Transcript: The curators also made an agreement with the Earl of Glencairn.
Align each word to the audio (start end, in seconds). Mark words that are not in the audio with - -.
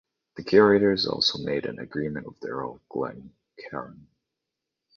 The 0.35 0.43
curators 0.43 1.05
also 1.05 1.37
made 1.37 1.67
an 1.67 1.77
agreement 1.77 2.25
with 2.25 2.39
the 2.39 2.47
Earl 2.47 2.77
of 2.77 2.89
Glencairn. 2.89 4.07